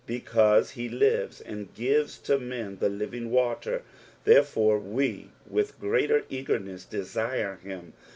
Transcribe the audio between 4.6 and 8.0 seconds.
we, with greater eagerness, desire him.